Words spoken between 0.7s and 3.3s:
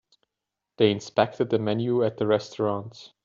They inspected the menu at the restaurant.